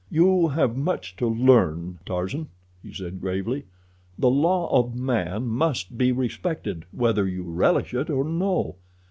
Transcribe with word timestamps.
"You 0.09 0.47
have 0.47 0.75
much 0.75 1.15
to 1.17 1.27
learn, 1.27 1.99
Tarzan," 2.07 2.47
he 2.81 2.91
said 2.91 3.21
gravely. 3.21 3.65
"The 4.17 4.31
law 4.31 4.67
of 4.75 4.95
man 4.95 5.45
must 5.45 5.95
be 5.95 6.11
respected, 6.11 6.85
whether 6.91 7.27
you 7.27 7.43
relish 7.43 7.93
it 7.93 8.09
or 8.09 8.23
no. 8.25 8.77